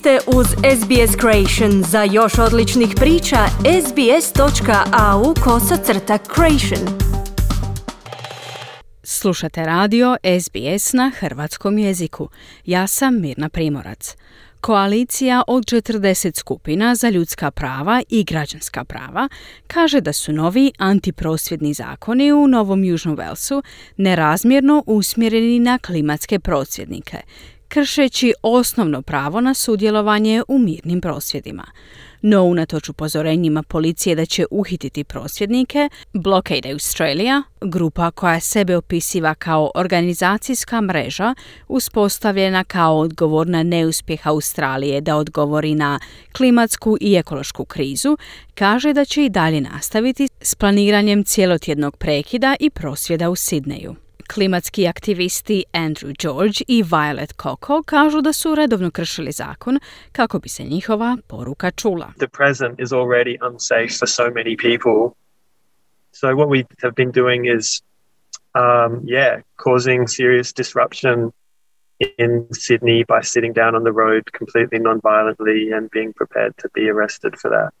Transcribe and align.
ste 0.00 0.18
uz 0.26 0.46
SBS 0.46 1.16
Creation. 1.20 1.82
Za 1.82 2.02
još 2.02 2.38
odličnih 2.38 2.88
priča, 2.96 3.36
sbs.au 3.86 5.34
kosacrta 5.44 6.18
creation. 6.34 6.98
Slušate 9.02 9.64
radio 9.64 10.16
SBS 10.40 10.92
na 10.92 11.12
hrvatskom 11.18 11.78
jeziku. 11.78 12.28
Ja 12.66 12.86
sam 12.86 13.20
Mirna 13.20 13.48
Primorac. 13.48 14.16
Koalicija 14.60 15.42
od 15.46 15.64
40 15.64 16.38
skupina 16.38 16.94
za 16.94 17.08
ljudska 17.08 17.50
prava 17.50 18.02
i 18.08 18.24
građanska 18.24 18.84
prava 18.84 19.28
kaže 19.66 20.00
da 20.00 20.12
su 20.12 20.32
novi 20.32 20.72
antiprosvjedni 20.78 21.74
zakoni 21.74 22.32
u 22.32 22.46
Novom 22.46 22.84
Južnom 22.84 23.16
Velsu 23.16 23.62
nerazmjerno 23.96 24.82
usmjereni 24.86 25.58
na 25.58 25.78
klimatske 25.78 26.38
prosvjednike, 26.38 27.16
kršeći 27.70 28.32
osnovno 28.42 29.02
pravo 29.02 29.40
na 29.40 29.54
sudjelovanje 29.54 30.42
u 30.48 30.58
mirnim 30.58 31.00
prosvjedima. 31.00 31.64
No, 32.22 32.42
unatoč 32.42 32.88
upozorenjima 32.88 33.62
policije 33.62 34.16
da 34.16 34.26
će 34.26 34.46
uhititi 34.50 35.04
prosvjednike, 35.04 35.88
Blockade 36.12 36.72
Australia, 36.72 37.42
grupa 37.60 38.10
koja 38.10 38.40
sebe 38.40 38.76
opisiva 38.76 39.34
kao 39.34 39.70
organizacijska 39.74 40.80
mreža, 40.80 41.34
uspostavljena 41.68 42.64
kao 42.64 42.98
odgovor 42.98 43.46
na 43.46 43.62
neuspjeh 43.62 44.26
Australije 44.26 45.00
da 45.00 45.16
odgovori 45.16 45.74
na 45.74 46.00
klimatsku 46.32 46.96
i 47.00 47.14
ekološku 47.14 47.64
krizu, 47.64 48.16
kaže 48.54 48.92
da 48.92 49.04
će 49.04 49.24
i 49.24 49.28
dalje 49.28 49.60
nastaviti 49.60 50.28
s 50.40 50.54
planiranjem 50.54 51.24
cjelotjednog 51.24 51.96
prekida 51.96 52.56
i 52.60 52.70
prosvjeda 52.70 53.30
u 53.30 53.36
Sidneju. 53.36 54.09
Klimatski 54.34 54.88
aktivisti 54.88 55.64
Andrew 55.72 56.12
George 56.22 56.64
i 56.68 56.82
Violet 56.82 57.32
Coco 57.42 57.82
kažu 57.82 58.20
da 58.20 58.32
su 58.32 58.54
redovno 58.54 58.90
kršili 58.90 59.32
zakon 59.32 59.78
kako 60.12 60.38
bi 60.38 60.48
se 60.48 60.62
njihova 60.62 61.16
poruka 61.28 61.70
čula. 61.70 62.12
The 62.18 62.28
present 62.28 62.80
is 62.80 62.92
already 62.92 63.36
unsafe 63.50 63.98
for 63.98 64.08
so 64.08 64.22
many 64.22 64.56
people. 64.56 65.14
So 66.12 66.26
what 66.26 66.48
we 66.48 66.64
have 66.82 66.94
been 66.96 67.12
doing 67.12 67.56
is 67.56 67.82
um, 68.54 68.92
yeah, 69.04 69.42
causing 69.56 70.08
serious 70.08 70.52
disruption 70.52 71.32
in 72.18 72.46
Sydney 72.52 73.04
by 73.04 73.20
sitting 73.22 73.52
down 73.54 73.74
on 73.74 73.84
the 73.84 73.92
road 73.92 74.22
completely 74.38 74.78
non-violently 74.78 75.72
and 75.76 75.90
being 75.90 76.12
prepared 76.12 76.52
to 76.58 76.68
be 76.74 76.90
arrested 76.90 77.34
for 77.40 77.50
that. 77.50 77.72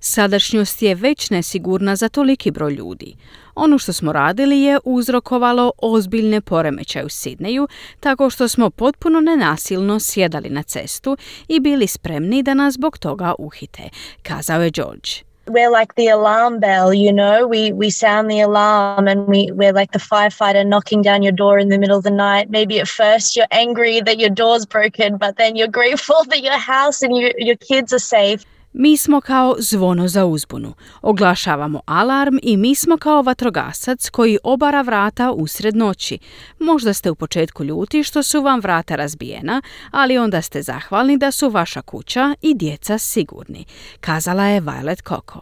Sadašnjost 0.00 0.82
je 0.82 0.94
već 0.94 1.30
nesigurna 1.30 1.96
za 1.96 2.08
toliki 2.08 2.50
broj 2.50 2.72
ljudi. 2.72 3.16
Ono 3.54 3.78
što 3.78 3.92
smo 3.92 4.12
radili 4.12 4.60
je 4.60 4.78
uzrokovalo 4.84 5.72
ozbiljne 5.78 6.40
poremećaje 6.40 7.04
u 7.04 7.08
Sidneju, 7.08 7.68
tako 8.00 8.30
što 8.30 8.48
smo 8.48 8.70
potpuno 8.70 9.20
nenasilno 9.20 10.00
sjedali 10.00 10.50
na 10.50 10.62
cestu 10.62 11.16
i 11.48 11.60
bili 11.60 11.86
spremni 11.86 12.42
da 12.42 12.54
nas 12.54 12.74
zbog 12.74 12.98
toga 12.98 13.34
uhite, 13.38 13.88
kazao 14.22 14.62
je 14.62 14.70
George. 14.70 15.28
we're 15.48 15.70
like 15.70 15.94
the 15.94 16.08
alarm 16.08 16.60
bell, 16.60 16.92
you 16.92 17.12
know. 17.12 17.46
We 17.46 17.72
we 17.72 17.90
sound 17.90 18.30
the 18.30 18.40
alarm 18.40 19.08
and 19.08 19.26
we 19.26 19.50
we're 19.52 19.72
like 19.72 19.92
the 19.92 19.98
firefighter 19.98 20.66
knocking 20.66 21.02
down 21.02 21.22
your 21.22 21.32
door 21.32 21.58
in 21.58 21.68
the 21.68 21.78
middle 21.78 21.96
of 21.96 22.04
the 22.04 22.10
night. 22.10 22.50
Maybe 22.50 22.80
at 22.80 22.88
first 22.88 23.36
you're 23.36 23.46
angry 23.50 24.00
that 24.00 24.18
your 24.18 24.30
door's 24.30 24.66
broken, 24.66 25.16
but 25.16 25.36
then 25.36 25.56
you're 25.56 25.68
grateful 25.68 26.24
that 26.28 26.42
your 26.42 26.58
house 26.58 27.02
and 27.02 27.16
your, 27.16 27.32
your 27.38 27.56
kids 27.56 27.92
are 27.92 27.98
safe. 27.98 28.44
Mi 28.72 28.96
smo 28.96 29.20
kao 29.20 29.54
zvono 29.58 30.08
za 30.08 30.26
uzbunu. 30.26 30.74
Oglašavamo 31.02 31.80
alarm 31.86 32.38
i 32.42 32.56
mi 32.56 32.74
smo 32.74 32.96
kao 32.96 33.22
vatrogasac 33.22 34.08
koji 34.08 34.38
obara 34.42 34.82
vrata 34.82 35.32
usred 35.32 35.76
noći. 35.76 36.18
Možda 36.58 36.92
ste 36.94 37.10
u 37.10 37.14
početku 37.14 37.64
ljuti 37.64 38.02
što 38.02 38.22
su 38.22 38.40
vam 38.40 38.60
vrata 38.60 38.96
razbijena, 38.96 39.62
ali 39.90 40.18
onda 40.18 40.42
ste 40.42 40.62
zahvalni 40.62 41.18
da 41.18 41.30
su 41.30 41.48
vaša 41.48 41.82
kuća 41.82 42.34
i 42.42 42.54
djeca 42.54 42.98
sigurni, 42.98 43.64
kazala 44.00 44.44
je 44.44 44.60
Violet 44.60 45.02
Coco. 45.08 45.40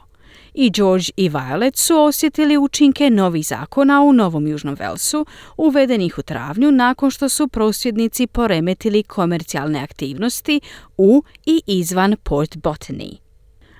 I 0.54 0.70
George 0.70 1.04
i 1.16 1.28
Violet 1.28 1.76
su 1.76 1.98
osjetili 1.98 2.56
učinke 2.56 3.10
novih 3.10 3.46
zakona 3.46 4.02
u 4.02 4.12
Novom 4.12 4.46
Južnom 4.46 4.74
Velsu, 4.74 5.26
uvedenih 5.56 6.18
u 6.18 6.22
travnju 6.22 6.70
nakon 6.70 7.10
što 7.10 7.28
su 7.28 7.48
prosvjednici 7.48 8.26
poremetili 8.26 9.02
komercijalne 9.02 9.80
aktivnosti 9.80 10.60
u 10.96 11.22
i 11.46 11.62
izvan 11.66 12.16
Port 12.22 12.56
Botany. 12.56 13.25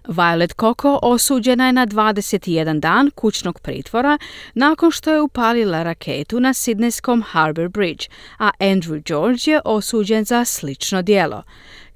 Violet 0.08 0.54
Coco 0.60 0.98
osuđena 1.02 1.66
je 1.66 1.72
na 1.72 1.86
21 1.86 2.80
dan 2.80 3.10
kućnog 3.14 3.60
pritvora 3.60 4.18
nakon 4.54 4.90
što 4.90 5.10
je 5.10 5.20
upalila 5.20 5.82
raketu 5.82 6.40
na 6.40 6.54
Sidneskom 6.54 7.22
Harbour 7.22 7.68
Bridge, 7.68 8.06
a 8.38 8.50
Andrew 8.60 9.02
George 9.06 9.50
je 9.50 9.60
osuđen 9.64 10.24
za 10.24 10.44
slično 10.44 11.02
djelo. 11.02 11.42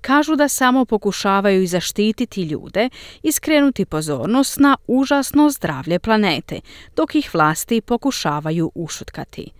Kažu 0.00 0.36
da 0.36 0.48
samo 0.48 0.84
pokušavaju 0.84 1.66
zaštititi 1.66 2.42
ljude 2.42 2.88
i 3.22 3.32
skrenuti 3.32 3.84
pozornost 3.84 4.58
na 4.58 4.76
užasno 4.86 5.50
zdravlje 5.50 5.98
planete, 5.98 6.60
dok 6.96 7.14
ih 7.14 7.34
vlasti 7.34 7.80
pokušavaju 7.80 8.70
ušutkati. 8.74 9.50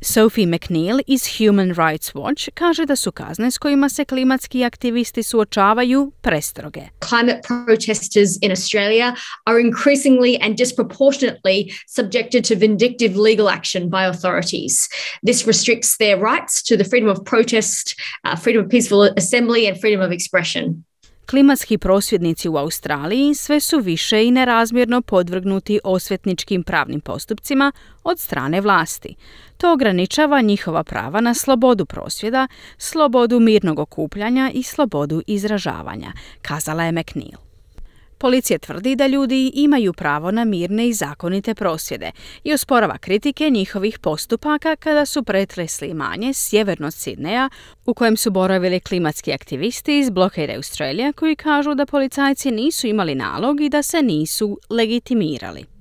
Sophie 0.00 0.46
McNeil 0.46 1.00
iz 1.06 1.26
Human 1.38 1.72
Rights 1.74 2.14
Watch 2.14 2.48
kaže 2.54 2.86
da 2.86 2.96
su 2.96 3.12
kazne 3.12 3.50
s 3.50 3.58
kojima 3.58 3.88
se 3.88 4.04
klimatski 4.04 4.64
aktivisti 4.64 5.22
suočavaju 5.22 6.12
prestroge. 6.20 6.80
Climate 7.08 7.40
protesters 7.46 8.38
in 8.42 8.52
Australia 8.52 9.14
are 9.46 9.60
increasingly 9.60 10.38
and 10.42 10.56
disproportionately 10.56 11.74
subjected 11.88 12.44
to 12.44 12.54
vindictive 12.54 13.16
legal 13.16 13.48
action 13.48 13.90
by 13.90 14.04
authorities. 14.04 14.88
This 15.26 15.46
restricts 15.46 15.96
their 15.98 16.16
rights 16.16 16.62
to 16.68 16.76
the 16.76 16.84
freedom 16.90 17.10
of 17.10 17.24
protest, 17.24 17.94
uh, 18.24 18.36
freedom 18.36 18.64
of 18.64 18.70
peaceful 18.70 19.02
assembly 19.16 19.66
and 19.66 19.80
freedom 19.80 20.00
of 20.00 20.12
expression. 20.12 20.84
Klimatski 21.30 21.78
prosvjednici 21.78 22.48
u 22.48 22.56
Australiji 22.56 23.34
sve 23.34 23.60
su 23.60 23.78
više 23.78 24.24
i 24.24 24.30
nerazmjerno 24.30 25.02
podvrgnuti 25.02 25.80
osvetničkim 25.84 26.62
pravnim 26.62 27.00
postupcima 27.00 27.72
od 28.04 28.18
strane 28.18 28.60
vlasti. 28.60 29.14
To 29.56 29.72
ograničava 29.72 30.40
njihova 30.40 30.84
prava 30.84 31.20
na 31.20 31.34
slobodu 31.34 31.86
prosvjeda, 31.86 32.48
slobodu 32.78 33.40
mirnog 33.40 33.78
okupljanja 33.78 34.50
i 34.54 34.62
slobodu 34.62 35.22
izražavanja, 35.26 36.12
kazala 36.42 36.84
je 36.84 36.92
McNeil. 36.92 37.47
Policija 38.18 38.58
tvrdi 38.58 38.96
da 38.96 39.06
ljudi 39.06 39.52
imaju 39.54 39.92
pravo 39.92 40.30
na 40.30 40.44
mirne 40.44 40.88
i 40.88 40.92
zakonite 40.92 41.54
prosvjede 41.54 42.10
i 42.44 42.52
osporava 42.52 42.98
kritike 42.98 43.50
njihovih 43.50 43.98
postupaka 43.98 44.76
kada 44.76 45.06
su 45.06 45.22
pretresli 45.22 45.94
manje 45.94 46.34
sjeverno 46.34 46.90
Sidneja 46.90 47.48
u 47.86 47.94
kojem 47.94 48.16
su 48.16 48.30
boravili 48.30 48.80
klimatski 48.80 49.32
aktivisti 49.32 49.98
iz 49.98 50.10
Blockade 50.10 50.54
Australia 50.54 51.12
koji 51.12 51.36
kažu 51.36 51.74
da 51.74 51.86
policajci 51.86 52.50
nisu 52.50 52.86
imali 52.86 53.14
nalog 53.14 53.60
i 53.60 53.68
da 53.68 53.82
se 53.82 54.02
nisu 54.02 54.58
legitimirali. 54.70 55.77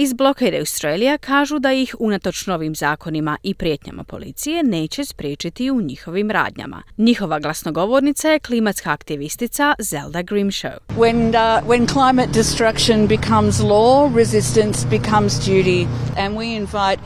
Iz 0.00 0.12
Blockade 0.12 0.58
Australia 0.58 1.18
kažu 1.18 1.58
da 1.58 1.72
ih 1.72 1.94
unatoč 1.98 2.46
novim 2.46 2.74
zakonima 2.74 3.36
i 3.42 3.54
prijetnjama 3.54 4.04
policije 4.04 4.62
neće 4.62 5.04
spriječiti 5.04 5.70
u 5.70 5.80
njihovim 5.80 6.30
radnjama. 6.30 6.82
Njihova 6.96 7.38
glasnogovornica 7.38 8.28
je 8.28 8.38
klimatska 8.38 8.92
aktivistica 8.92 9.74
Zelda 9.78 10.22
Grimshaw. 10.22 10.76
When, 10.96 11.28
uh, 11.28 11.68
when 11.68 11.92
climate 11.92 12.32
destruction 12.32 13.06
becomes 13.06 13.60
law, 13.60 14.16
resistance 14.16 14.86
becomes 14.90 15.32
duty 15.46 15.86
and 16.18 16.36
we 16.36 16.56
invite 16.56 17.00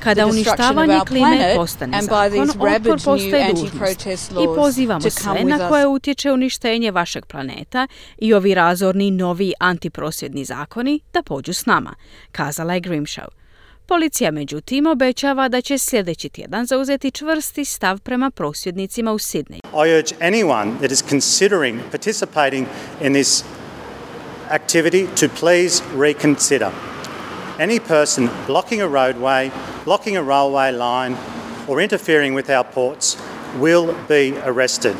Kada 0.00 0.26
uništavanje 0.26 1.00
klime 1.08 1.54
postane 1.56 2.02
zakon, 2.02 2.50
otpor 2.50 3.00
postaje 3.04 3.52
dužnost. 3.52 4.30
I 4.30 4.46
pozivamo 4.56 5.10
sve 5.10 5.44
na 5.44 5.68
koje 5.68 5.86
utječe 5.86 6.32
uništenje 6.32 6.90
vašeg 6.90 7.26
planeta 7.26 7.86
i 8.18 8.34
ovi 8.34 8.54
razorni 8.54 9.10
novi 9.10 9.52
antiprosvjedni 9.60 10.44
zakoni 10.44 11.00
da 11.12 11.22
pođu 11.22 11.52
s 11.52 11.66
nama, 11.66 11.94
kazala 12.32 12.74
je 12.74 12.80
Grimshaw. 12.80 13.28
Policija 13.86 14.30
međutim 14.30 14.86
obećava 14.86 15.48
da 15.48 15.60
će 15.60 15.78
sljedeći 15.78 16.28
tjedan 16.28 16.66
zauzeti 16.66 17.10
čvrsti 17.10 17.64
stav 17.64 18.00
prema 18.00 18.30
prosvjednicima 18.30 19.12
u 19.12 19.18
Sydney. 19.18 19.60
I 19.86 19.98
urge 19.98 20.14
anyone 20.20 20.78
that 20.78 20.90
is 20.90 21.04
considering 21.08 21.80
participating 21.90 22.66
in 23.02 23.12
this 23.12 23.44
activity 24.50 25.06
to 25.20 25.26
please 25.40 25.82
reconsider. 25.98 26.68
Any 27.60 27.80
person 27.80 28.28
blocking 28.46 28.80
a 28.82 28.86
roadway, 28.86 29.50
blocking 29.84 30.16
a 30.16 30.22
railway 30.22 30.70
line, 30.70 31.16
or 31.68 31.82
interfering 31.82 32.34
with 32.34 32.50
our 32.50 32.64
ports 32.74 33.16
will 33.60 33.94
be 34.08 34.32
arrested. 34.44 34.92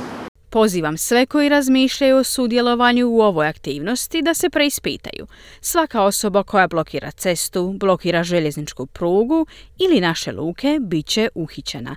Pozivam 0.51 0.99
sve 0.99 1.27
koji 1.27 1.49
razmišljaju 1.49 2.17
o 2.17 2.25
sudjelovanju 2.25 3.09
u 3.09 3.21
ovoj 3.21 3.49
aktivnosti 3.49 4.23
da 4.23 4.35
se 4.35 4.51
preispitaju. 4.51 5.27
Svaka 5.61 6.03
osoba 6.03 6.43
koja 6.43 6.69
blokira 6.69 7.11
cestu, 7.11 7.73
blokira 7.73 8.23
željezničku 8.25 8.87
prugu 8.87 9.47
ili 9.79 10.01
naše 10.01 10.33
luke 10.33 10.79
bit 10.81 11.07
će 11.07 11.29
uhićena, 11.35 11.97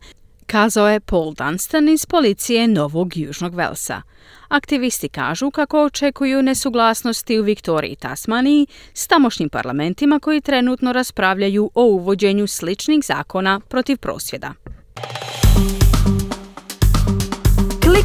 kazao 0.52 0.90
je 0.90 1.00
Paul 1.00 1.34
Dunstan 1.34 1.90
iz 1.90 2.06
policije 2.06 2.68
Novog 2.68 3.18
Južnog 3.18 3.56
Velsa. 3.56 4.02
Aktivisti 4.48 5.10
kažu 5.10 5.52
kako 5.52 5.84
očekuju 5.84 6.42
nesuglasnosti 6.42 7.40
u 7.40 7.44
Viktoriji 7.44 7.92
i 7.92 7.96
Tasmaniji 7.96 8.68
s 8.94 9.08
tamošnjim 9.08 9.50
parlamentima 9.50 10.20
koji 10.20 10.42
trenutno 10.42 10.94
raspravljaju 10.94 11.72
o 11.76 11.84
uvođenju 11.84 12.48
sličnih 12.48 13.06
zakona 13.06 13.60
protiv 13.70 13.98
prosvjeda. 13.98 14.54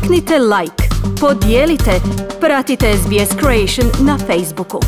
Pritisnite 0.07 0.39
like, 0.39 0.85
podijelite, 1.21 2.01
pratite 2.41 2.87
SBS 2.97 3.41
Creation 3.41 4.07
na 4.07 4.19
Facebooku. 4.19 4.81